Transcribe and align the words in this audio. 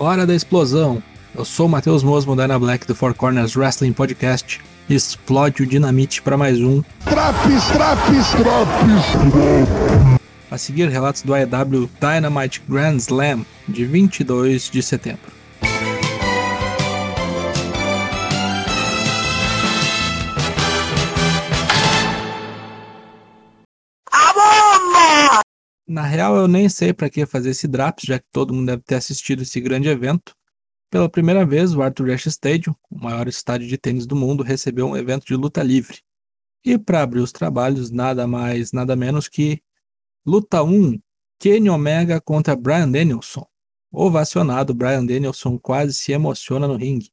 Hora 0.00 0.24
da 0.24 0.32
explosão! 0.32 1.02
Eu 1.34 1.44
sou 1.44 1.66
o 1.66 1.68
Matheus 1.68 2.04
Mosmo 2.04 2.36
da 2.36 2.44
Ana 2.44 2.56
Black 2.56 2.86
do 2.86 2.94
Four 2.94 3.14
Corners 3.14 3.56
Wrestling 3.56 3.92
Podcast. 3.92 4.60
Explode 4.88 5.64
o 5.64 5.66
dinamite 5.66 6.22
para 6.22 6.36
mais 6.36 6.60
um. 6.60 6.82
Traps, 7.04 7.64
traps, 7.72 8.30
traps! 8.30 9.88
A 10.48 10.56
seguir, 10.56 10.88
relatos 10.88 11.22
do 11.22 11.34
AEW 11.34 11.90
Dynamite 12.00 12.62
Grand 12.68 12.96
Slam 12.98 13.44
de 13.68 13.84
22 13.84 14.70
de 14.70 14.82
setembro. 14.84 15.37
Na 25.88 26.02
real, 26.02 26.36
eu 26.36 26.46
nem 26.46 26.68
sei 26.68 26.92
para 26.92 27.08
que 27.08 27.24
fazer 27.24 27.48
esse 27.48 27.66
Draps, 27.66 28.04
já 28.06 28.18
que 28.18 28.26
todo 28.30 28.52
mundo 28.52 28.66
deve 28.66 28.82
ter 28.82 28.96
assistido 28.96 29.40
esse 29.40 29.58
grande 29.58 29.88
evento. 29.88 30.36
Pela 30.90 31.08
primeira 31.08 31.46
vez, 31.46 31.74
o 31.74 31.80
Arthur 31.80 32.10
Ashe 32.10 32.28
Stadium, 32.28 32.74
o 32.90 32.98
maior 33.02 33.26
estádio 33.26 33.66
de 33.66 33.78
tênis 33.78 34.06
do 34.06 34.14
mundo, 34.14 34.42
recebeu 34.42 34.86
um 34.86 34.94
evento 34.94 35.24
de 35.24 35.34
luta 35.34 35.62
livre. 35.62 36.00
E 36.62 36.76
para 36.76 37.02
abrir 37.02 37.20
os 37.20 37.32
trabalhos, 37.32 37.90
nada 37.90 38.26
mais, 38.26 38.70
nada 38.70 38.94
menos 38.94 39.28
que 39.28 39.62
Luta 40.26 40.62
1, 40.62 41.00
Kenny 41.38 41.70
Omega 41.70 42.20
contra 42.20 42.54
Brian 42.54 42.90
Danielson. 42.90 43.46
Ovacionado, 43.90 44.74
Brian 44.74 45.06
Danielson 45.06 45.58
quase 45.58 45.94
se 45.94 46.12
emociona 46.12 46.68
no 46.68 46.76
ringue. 46.76 47.10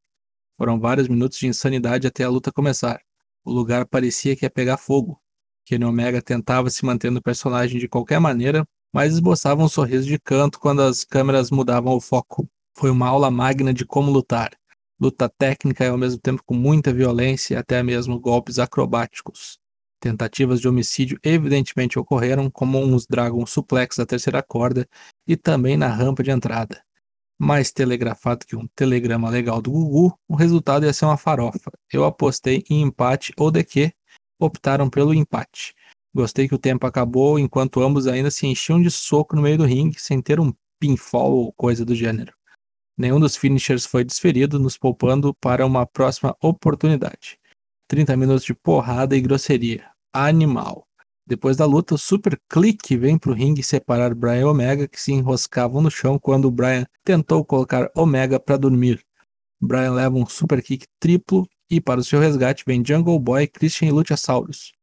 Foram 0.57 0.77
vários 0.81 1.07
minutos 1.07 1.37
de 1.37 1.47
insanidade 1.47 2.07
até 2.07 2.25
a 2.25 2.29
luta 2.29 2.51
começar. 2.51 2.99
O 3.45 3.53
lugar 3.53 3.85
parecia 3.85 4.35
que 4.35 4.45
ia 4.45 4.49
pegar 4.49 4.75
fogo. 4.75 5.21
Kenny 5.65 5.83
Omega 5.83 6.21
tentava 6.21 6.69
se 6.69 6.85
manter 6.85 7.11
no 7.11 7.21
personagem 7.21 7.79
de 7.79 7.87
qualquer 7.87 8.19
maneira, 8.19 8.65
mas 8.93 9.13
esboçava 9.13 9.63
um 9.63 9.67
sorriso 9.67 10.05
de 10.07 10.19
canto 10.19 10.59
quando 10.59 10.81
as 10.81 11.03
câmeras 11.03 11.49
mudavam 11.49 11.95
o 11.95 11.99
foco. 11.99 12.47
Foi 12.77 12.91
uma 12.91 13.07
aula 13.07 13.31
magna 13.31 13.73
de 13.73 13.83
como 13.83 14.11
lutar. 14.11 14.51
Luta 14.99 15.27
técnica 15.27 15.83
e 15.83 15.87
ao 15.87 15.97
mesmo 15.97 16.19
tempo 16.19 16.43
com 16.45 16.53
muita 16.53 16.93
violência 16.93 17.55
e 17.55 17.57
até 17.57 17.81
mesmo 17.81 18.19
golpes 18.19 18.59
acrobáticos. 18.59 19.57
Tentativas 19.99 20.61
de 20.61 20.67
homicídio 20.67 21.19
evidentemente 21.23 21.97
ocorreram, 21.97 22.49
como 22.49 22.79
uns 22.79 23.07
Dragon 23.07 23.43
Suplex 23.45 23.97
da 23.97 24.05
terceira 24.05 24.43
corda 24.43 24.87
e 25.27 25.35
também 25.35 25.75
na 25.75 25.87
rampa 25.87 26.21
de 26.21 26.29
entrada. 26.29 26.81
Mais 27.37 27.71
telegrafado 27.71 28.45
que 28.45 28.55
um 28.55 28.67
telegrama 28.75 29.29
legal 29.29 29.61
do 29.61 29.71
Gugu, 29.71 30.17
o 30.27 30.35
resultado 30.35 30.85
ia 30.85 30.93
ser 30.93 31.05
uma 31.05 31.17
farofa. 31.17 31.71
Eu 31.91 32.05
apostei 32.05 32.63
em 32.69 32.81
empate 32.81 33.33
ou 33.35 33.51
de 33.51 33.63
que 33.63 33.91
optaram 34.39 34.89
pelo 34.89 35.13
empate. 35.13 35.73
Gostei 36.13 36.47
que 36.47 36.55
o 36.55 36.59
tempo 36.59 36.87
acabou 36.87 37.37
enquanto 37.37 37.81
ambos 37.81 38.07
ainda 38.07 38.31
se 38.31 38.47
enchiam 38.47 38.81
de 38.81 38.89
soco 38.89 39.35
no 39.35 39.41
meio 39.41 39.57
do 39.57 39.65
ringue, 39.65 39.99
sem 39.99 40.21
ter 40.21 40.39
um 40.39 40.53
pinfall 40.79 41.33
ou 41.33 41.53
coisa 41.53 41.83
do 41.83 41.93
gênero. 41.93 42.33
Nenhum 42.97 43.19
dos 43.19 43.35
finishers 43.35 43.85
foi 43.85 44.05
desferido, 44.05 44.57
nos 44.57 44.77
poupando 44.77 45.33
para 45.35 45.65
uma 45.65 45.85
próxima 45.85 46.35
oportunidade. 46.41 47.37
30 47.89 48.15
minutos 48.15 48.45
de 48.45 48.53
porrada 48.53 49.15
e 49.15 49.21
grosseria. 49.21 49.89
Animal. 50.13 50.87
Depois 51.27 51.57
da 51.57 51.65
luta, 51.65 51.95
o 51.95 51.97
Super 51.97 52.39
Click 52.47 52.95
vem 52.95 53.17
para 53.17 53.31
o 53.31 53.33
ringue 53.33 53.63
separar 53.63 54.13
Brian 54.15 54.41
e 54.41 54.43
Omega, 54.45 54.87
que 54.87 55.01
se 55.01 55.11
enroscavam 55.11 55.81
no 55.81 55.91
chão 55.91 56.17
quando 56.17 56.49
Brian 56.49 56.85
tentou 57.03 57.43
colocar 57.43 57.91
Omega 57.95 58.39
para 58.39 58.57
dormir. 58.57 59.03
Brian 59.59 59.91
leva 59.91 60.15
um 60.15 60.25
Super 60.25 60.61
Kick 60.61 60.85
triplo 60.99 61.45
e 61.69 61.81
para 61.81 61.99
o 61.99 62.03
seu 62.03 62.19
resgate 62.19 62.63
vem 62.65 62.83
Jungle 62.85 63.19
Boy, 63.19 63.47
Christian 63.47 63.87
e 63.87 63.91
Luchasaurus. 63.91 64.73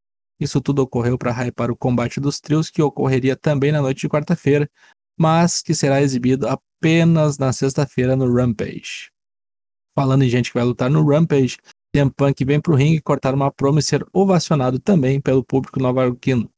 Isso 0.40 0.60
tudo 0.60 0.82
ocorreu 0.82 1.16
para 1.16 1.32
hypar 1.32 1.70
o 1.70 1.76
combate 1.76 2.20
dos 2.20 2.40
trios 2.40 2.68
que 2.68 2.82
ocorreria 2.82 3.36
também 3.36 3.70
na 3.70 3.80
noite 3.80 4.00
de 4.00 4.08
quarta-feira, 4.08 4.68
mas 5.16 5.62
que 5.62 5.74
será 5.74 6.02
exibido 6.02 6.48
apenas 6.48 7.38
na 7.38 7.52
sexta-feira 7.52 8.16
no 8.16 8.32
Rampage. 8.32 9.10
Falando 9.94 10.22
em 10.24 10.28
gente 10.28 10.50
que 10.50 10.58
vai 10.58 10.64
lutar 10.64 10.90
no 10.90 11.06
Rampage, 11.06 11.58
CM 11.94 12.10
Punk 12.10 12.44
vem 12.44 12.60
pro 12.60 12.74
ringue 12.74 13.00
cortar 13.00 13.34
uma 13.34 13.52
promo 13.52 13.78
e 13.78 13.82
ser 13.82 14.04
ovacionado 14.12 14.78
também 14.78 15.20
pelo 15.20 15.44
público 15.44 15.78
nova-iorquino. 15.78 16.50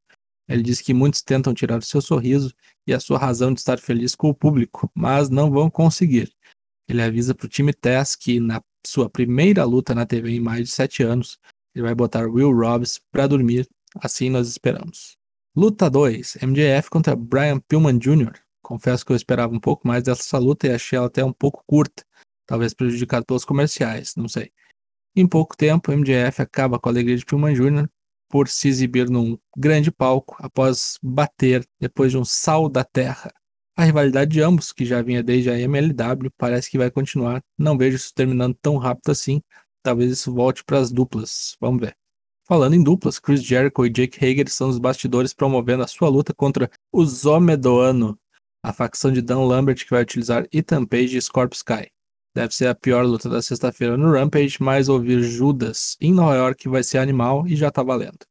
Ele 0.48 0.62
diz 0.62 0.80
que 0.80 0.94
muitos 0.94 1.22
tentam 1.22 1.52
tirar 1.52 1.78
o 1.78 1.84
seu 1.84 2.00
sorriso 2.00 2.54
e 2.86 2.94
a 2.94 3.00
sua 3.00 3.18
razão 3.18 3.52
de 3.52 3.60
estar 3.60 3.78
feliz 3.78 4.14
com 4.14 4.28
o 4.28 4.34
público, 4.34 4.90
mas 4.94 5.28
não 5.28 5.50
vão 5.50 5.68
conseguir. 5.68 6.32
Ele 6.88 7.02
avisa 7.02 7.34
pro 7.34 7.48
time 7.48 7.72
Tess 7.72 8.14
que 8.14 8.38
na 8.38 8.62
sua 8.86 9.08
primeira 9.08 9.64
luta 9.64 9.94
na 9.94 10.06
TV 10.06 10.32
em 10.32 10.40
mais 10.40 10.68
de 10.68 10.74
sete 10.74 11.02
anos, 11.02 11.38
ele 11.74 11.84
vai 11.84 11.94
botar 11.94 12.26
Will 12.26 12.52
Robbs 12.52 13.00
pra 13.10 13.26
dormir, 13.26 13.68
assim 14.00 14.30
nós 14.30 14.48
esperamos. 14.48 15.16
Luta 15.56 15.88
2, 15.88 16.38
MJF 16.42 16.90
contra 16.90 17.14
Brian 17.14 17.60
Pillman 17.60 17.98
Jr. 17.98 18.32
Confesso 18.62 19.04
que 19.04 19.12
eu 19.12 19.16
esperava 19.16 19.54
um 19.54 19.60
pouco 19.60 19.86
mais 19.86 20.02
dessa 20.02 20.38
luta 20.38 20.66
e 20.66 20.72
achei 20.72 20.96
ela 20.96 21.06
até 21.06 21.24
um 21.24 21.32
pouco 21.32 21.62
curta, 21.66 22.04
talvez 22.46 22.74
prejudicado 22.74 23.24
pelos 23.26 23.44
comerciais, 23.44 24.14
não 24.16 24.28
sei. 24.28 24.50
Em 25.14 25.26
pouco 25.28 25.56
tempo, 25.56 25.92
MJF 25.92 26.42
acaba 26.42 26.78
com 26.78 26.88
a 26.88 26.92
alegria 26.92 27.16
de 27.16 27.24
Pillman 27.24 27.54
Jr. 27.54 27.88
por 28.28 28.48
se 28.48 28.68
exibir 28.68 29.08
num 29.08 29.38
grande 29.56 29.92
palco 29.92 30.36
após 30.40 30.98
bater 31.02 31.64
depois 31.78 32.10
de 32.10 32.18
um 32.18 32.24
sal 32.24 32.68
da 32.68 32.82
terra. 32.82 33.32
A 33.76 33.84
rivalidade 33.84 34.30
de 34.30 34.40
ambos, 34.40 34.72
que 34.72 34.84
já 34.84 35.02
vinha 35.02 35.22
desde 35.22 35.50
a 35.50 35.58
MLW, 35.58 36.30
parece 36.38 36.70
que 36.70 36.78
vai 36.78 36.90
continuar. 36.90 37.42
Não 37.58 37.76
vejo 37.76 37.96
isso 37.96 38.12
terminando 38.14 38.56
tão 38.62 38.76
rápido 38.76 39.10
assim. 39.10 39.42
Talvez 39.82 40.12
isso 40.12 40.32
volte 40.32 40.64
para 40.64 40.78
as 40.78 40.92
duplas. 40.92 41.56
Vamos 41.60 41.80
ver. 41.80 41.96
Falando 42.46 42.74
em 42.74 42.82
duplas, 42.82 43.18
Chris 43.18 43.42
Jericho 43.42 43.84
e 43.84 43.90
Jake 43.90 44.24
Hager 44.24 44.48
são 44.48 44.68
os 44.68 44.78
bastidores 44.78 45.32
promovendo 45.32 45.82
a 45.82 45.88
sua 45.88 46.08
luta 46.08 46.32
contra 46.34 46.70
o 46.92 47.04
Zomedoano, 47.04 48.18
a 48.62 48.72
facção 48.72 49.10
de 49.10 49.22
Dan 49.22 49.40
Lambert 49.40 49.82
que 49.82 49.90
vai 49.90 50.02
utilizar 50.02 50.46
Ethan 50.52 50.84
Page 50.84 51.16
e 51.16 51.22
Scorpio 51.22 51.56
Sky. 51.56 51.90
Deve 52.34 52.54
ser 52.54 52.66
a 52.66 52.74
pior 52.74 53.04
luta 53.06 53.28
da 53.28 53.40
sexta-feira 53.40 53.96
no 53.96 54.12
Rampage, 54.12 54.56
mas 54.60 54.88
ouvir 54.88 55.22
Judas 55.22 55.96
em 56.00 56.12
Nova 56.12 56.34
York 56.34 56.68
vai 56.68 56.82
ser 56.82 56.98
animal 56.98 57.46
e 57.46 57.56
já 57.56 57.70
tá 57.70 57.82
valendo. 57.82 58.26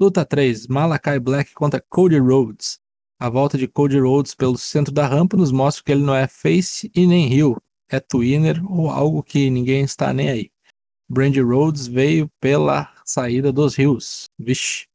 Luta 0.00 0.24
3: 0.24 0.66
Malakai 0.66 1.20
Black 1.20 1.52
contra 1.54 1.84
Cody 1.88 2.18
Rhodes. 2.18 2.80
A 3.20 3.28
volta 3.28 3.58
de 3.58 3.66
Cody 3.66 3.98
Rhodes 3.98 4.32
pelo 4.34 4.56
centro 4.56 4.92
da 4.92 5.06
rampa 5.06 5.36
nos 5.36 5.50
mostra 5.50 5.82
que 5.82 5.90
ele 5.90 6.04
não 6.04 6.14
é 6.14 6.28
face 6.28 6.90
e 6.94 7.04
nem 7.04 7.32
heel, 7.32 7.56
é 7.88 7.98
twinner 7.98 8.64
ou 8.70 8.90
algo 8.90 9.24
que 9.24 9.50
ninguém 9.50 9.82
está 9.82 10.12
nem 10.12 10.28
aí. 10.28 10.50
Brandy 11.08 11.40
Rhodes 11.40 11.86
veio 11.86 12.30
pela 12.38 12.92
saída 13.04 13.50
dos 13.50 13.74
rios. 13.74 14.26
Vixe. 14.38 14.86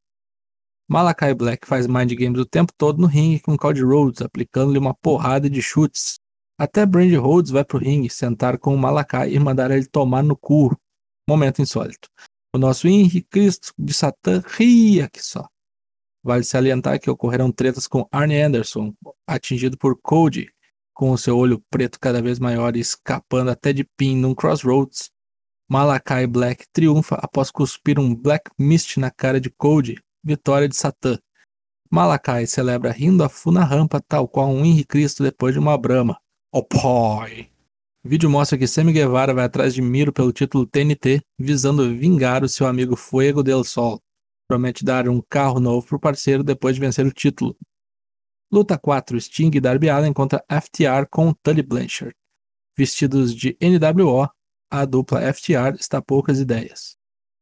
Malakai 0.88 1.34
Black 1.34 1.66
faz 1.66 1.86
mind 1.86 2.12
games 2.12 2.38
o 2.38 2.46
tempo 2.46 2.72
todo 2.76 3.00
no 3.00 3.06
ringue 3.06 3.40
com 3.40 3.58
Cody 3.58 3.82
Rhodes, 3.82 4.22
aplicando-lhe 4.22 4.78
uma 4.78 4.94
porrada 4.94 5.50
de 5.50 5.60
chutes. 5.60 6.18
Até 6.58 6.86
Brandy 6.86 7.16
Rhodes 7.16 7.50
vai 7.50 7.64
pro 7.64 7.78
ringue 7.78 8.08
sentar 8.08 8.58
com 8.58 8.74
o 8.74 8.78
Malakai 8.78 9.34
e 9.34 9.38
mandar 9.38 9.70
ele 9.70 9.86
tomar 9.86 10.22
no 10.22 10.36
cu. 10.36 10.74
Momento 11.28 11.60
insólito. 11.60 12.08
O 12.54 12.58
nosso 12.58 12.86
Henry 12.86 13.22
Cristo 13.22 13.72
de 13.78 13.92
Satã 13.92 14.42
ria 14.46 15.10
que 15.10 15.22
só. 15.22 15.48
Vale 16.24 16.42
salientar 16.42 16.98
que 16.98 17.10
ocorreram 17.10 17.52
tretas 17.52 17.86
com 17.86 18.08
Arne 18.10 18.40
Anderson, 18.40 18.94
atingido 19.26 19.76
por 19.76 20.00
Cody, 20.00 20.48
com 20.94 21.10
o 21.10 21.18
seu 21.18 21.36
olho 21.36 21.62
preto 21.68 22.00
cada 22.00 22.22
vez 22.22 22.38
maior 22.38 22.74
e 22.74 22.80
escapando 22.80 23.50
até 23.50 23.74
de 23.74 23.84
pin 23.84 24.16
num 24.16 24.34
crossroads. 24.34 25.10
Malakai 25.68 26.26
Black 26.26 26.64
triunfa 26.72 27.16
após 27.16 27.50
cuspir 27.50 27.98
um 27.98 28.14
Black 28.14 28.50
Mist 28.58 28.98
na 28.98 29.10
cara 29.10 29.38
de 29.38 29.50
Cody, 29.50 29.96
vitória 30.22 30.66
de 30.66 30.76
Satã. 30.76 31.18
Malakai 31.90 32.46
celebra 32.46 32.90
rindo 32.90 33.22
a 33.22 33.28
fu 33.28 33.52
na 33.52 33.62
rampa, 33.62 34.00
tal 34.00 34.26
qual 34.26 34.48
um 34.48 34.64
Henri 34.64 34.84
Cristo 34.84 35.22
depois 35.22 35.52
de 35.52 35.58
uma 35.58 35.76
brama. 35.76 36.18
Oh 36.50 36.66
vídeo 38.02 38.30
mostra 38.30 38.56
que 38.56 38.66
Sammy 38.66 38.92
Guevara 38.92 39.34
vai 39.34 39.44
atrás 39.44 39.74
de 39.74 39.82
Miro 39.82 40.12
pelo 40.12 40.32
título 40.32 40.66
TNT, 40.66 41.22
visando 41.38 41.94
vingar 41.94 42.44
o 42.44 42.48
seu 42.48 42.66
amigo 42.66 42.96
Fuego 42.96 43.42
del 43.42 43.62
Sol. 43.64 44.03
Promete 44.48 44.84
dar 44.84 45.08
um 45.08 45.22
carro 45.22 45.58
novo 45.58 45.86
pro 45.86 45.98
parceiro 45.98 46.44
depois 46.44 46.74
de 46.74 46.80
vencer 46.80 47.06
o 47.06 47.12
título. 47.12 47.56
Luta 48.52 48.78
4: 48.78 49.20
Sting 49.20 49.50
e 49.54 49.60
Darby 49.60 49.88
Allen 49.88 50.12
contra 50.12 50.44
FTR 50.48 51.08
com 51.10 51.32
Tully 51.42 51.62
Blanchard. 51.62 52.14
Vestidos 52.76 53.34
de 53.34 53.56
NWO, 53.60 54.28
a 54.70 54.84
dupla 54.84 55.32
FTR 55.32 55.76
está 55.78 56.02
poucas 56.02 56.38
ideias. 56.40 56.96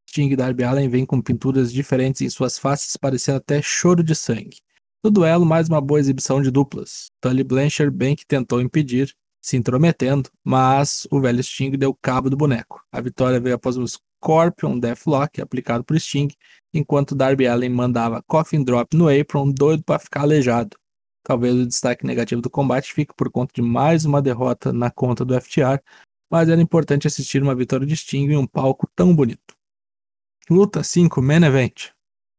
Sting 0.09 0.31
e 0.31 0.37
Darby 0.37 0.63
Allen 0.65 0.89
vêm 0.89 1.07
com 1.07 1.21
pinturas 1.21 1.73
diferentes 1.73 2.21
em 2.21 2.29
suas 2.29 2.59
faces, 2.59 2.97
parecendo 2.97 3.39
até 3.39 3.61
choro 3.63 4.05
de 4.05 4.15
sangue. 4.15 4.59
No 5.03 5.11
duelo, 5.11 5.45
mais 5.45 5.69
uma 5.69 5.81
boa 5.81 5.99
exibição 5.99 6.41
de 6.41 6.51
duplas. 6.51 7.11
Tully 7.21 7.43
Blanchard 7.43 7.91
bem 7.97 8.15
que 8.15 8.25
tentou 8.25 8.61
impedir, 8.61 9.13
se 9.43 9.57
intrometendo, 9.57 10.31
mas 10.45 11.07
o 11.11 11.21
velho 11.21 11.43
Sting 11.43 11.73
deu 11.73 11.93
cabo 12.01 12.31
do 12.31 12.37
boneco. 12.37 12.81
A 12.93 13.01
vitória 13.01 13.41
veio 13.41 13.57
após 13.57 13.77
um 13.77 13.85
Scorpion 13.87 14.79
Deathlock 14.79 15.41
aplicado 15.41 15.83
por 15.83 15.99
Sting, 15.99 16.29
enquanto 16.73 17.17
Darby 17.17 17.49
Allen 17.49 17.71
mandava 17.71 18.23
Coffin 18.23 18.63
Drop 18.63 18.97
no 18.97 19.09
apron, 19.09 19.51
doido 19.51 19.83
para 19.83 19.99
ficar 19.99 20.21
aleijado. 20.21 20.77
Talvez 21.25 21.55
o 21.55 21.67
destaque 21.67 22.07
negativo 22.07 22.41
do 22.41 22.49
combate 22.49 22.93
fique 22.93 23.13
por 23.17 23.31
conta 23.31 23.53
de 23.55 23.63
mais 23.63 24.05
uma 24.05 24.23
derrota 24.23 24.73
na 24.73 24.91
conta 24.91 25.25
do 25.25 25.39
FTR, 25.41 25.81
mas 26.31 26.49
era 26.49 26.63
importante 26.63 27.07
assistir 27.07 27.43
uma 27.43 27.55
vitória 27.55 27.87
de 27.87 27.97
Sting 27.97 28.31
em 28.31 28.37
um 28.37 28.47
palco 28.47 28.89
tão 28.95 29.15
bonito. 29.15 29.55
Luta 30.49 30.83
5 30.83 31.21
Main 31.21 31.45
Event 31.45 31.91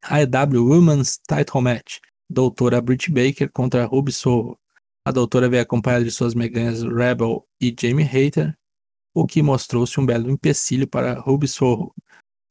AEW 0.03 0.67
Women's 0.67 1.17
Title 1.17 1.61
Match 1.61 1.99
Doutora 2.29 2.81
Britt 2.81 3.11
Baker 3.11 3.49
contra 3.51 3.85
Ruby 3.85 4.11
Soho. 4.11 4.57
A 5.05 5.11
doutora 5.11 5.49
veio 5.49 5.61
acompanhada 5.61 6.05
de 6.05 6.11
suas 6.11 6.33
meganhas 6.33 6.81
Rebel 6.81 7.45
e 7.59 7.75
Jamie 7.77 8.05
Hater, 8.05 8.57
o 9.13 9.27
que 9.27 9.43
mostrou-se 9.43 9.99
um 9.99 10.05
belo 10.05 10.31
empecilho 10.31 10.87
para 10.87 11.19
Ruby 11.19 11.45
Sorro. 11.45 11.93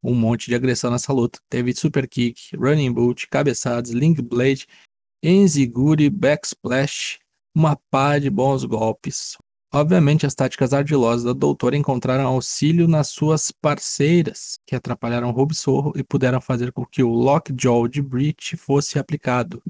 Um 0.02 0.14
monte 0.14 0.49
de 0.49 0.54
agressão 0.54 0.90
nessa 0.90 1.14
luta. 1.14 1.40
Teve 1.49 1.72
super 1.72 2.06
kick, 2.06 2.54
running 2.54 2.93
boot, 2.93 3.26
cabeçadas, 3.28 3.90
link 3.90 4.20
blade, 4.20 4.66
enziguri, 5.22 6.10
backsplash, 6.10 7.19
uma 7.54 7.75
pá 7.90 8.19
de 8.19 8.28
bons 8.28 8.64
golpes. 8.66 9.38
Obviamente, 9.72 10.26
as 10.26 10.34
táticas 10.34 10.75
ardilosas 10.75 11.25
da 11.25 11.32
doutora 11.32 11.75
encontraram 11.75 12.26
auxílio 12.26 12.87
nas 12.87 13.08
suas 13.08 13.50
parceiras, 13.50 14.58
que 14.66 14.76
atrapalharam 14.76 15.31
Ruby 15.31 15.54
Sorro 15.54 15.94
e 15.96 16.04
puderam 16.04 16.43
fazer 16.43 16.70
com 16.70 16.84
que 16.84 17.02
o 17.02 17.08
Lockjaw 17.08 17.88
de 17.88 18.02
Breach 18.02 18.58
fosse 18.58 18.99
aplicado. 18.99 19.62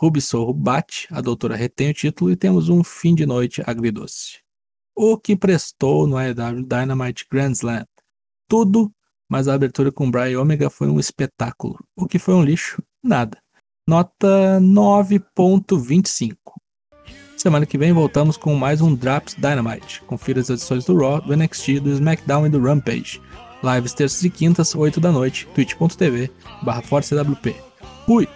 Ruby 0.00 0.20
Sorro 0.20 0.54
bate, 0.54 1.08
a 1.10 1.20
doutora 1.20 1.56
retém 1.56 1.90
o 1.90 1.94
título 1.94 2.30
e 2.30 2.36
temos 2.36 2.68
um 2.68 2.84
fim 2.84 3.16
de 3.16 3.26
noite 3.26 3.60
agridoce. 3.66 4.38
O 4.94 5.18
que 5.18 5.34
prestou 5.34 6.06
no 6.06 6.16
AEW 6.16 6.64
Dynamite 6.64 7.26
Grand 7.28 7.50
Slam? 7.50 7.84
Tudo, 8.48 8.92
mas 9.28 9.48
a 9.48 9.54
abertura 9.54 9.90
com 9.90 10.08
Brian 10.08 10.40
Omega 10.40 10.70
foi 10.70 10.86
um 10.86 11.00
espetáculo. 11.00 11.76
O 11.96 12.06
que 12.06 12.16
foi 12.16 12.34
um 12.34 12.44
lixo? 12.44 12.80
Nada. 13.02 13.38
Nota 13.88 14.60
9.25. 14.60 16.36
Semana 17.36 17.66
que 17.66 17.76
vem 17.76 17.92
voltamos 17.92 18.36
com 18.36 18.54
mais 18.54 18.80
um 18.80 18.94
Drops 18.94 19.34
Dynamite. 19.34 20.00
Confira 20.02 20.40
as 20.40 20.48
edições 20.48 20.84
do 20.84 20.96
Raw, 20.96 21.20
do 21.20 21.36
NXT, 21.36 21.80
do 21.80 21.90
SmackDown 21.90 22.46
e 22.46 22.50
do 22.50 22.62
Rampage. 22.62 23.20
Lives 23.64 23.94
terças 23.94 24.22
e 24.22 24.30
quintas, 24.30 24.76
8 24.76 25.00
da 25.00 25.10
noite, 25.10 25.48
twitch.tv 25.54 26.30
barra 26.62 26.82
Fui! 28.06 28.28